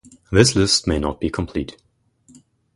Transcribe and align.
This 0.31 0.55
list 0.55 0.87
may 0.87 0.97
not 0.97 1.19
be 1.19 1.29
complete. 1.29 1.77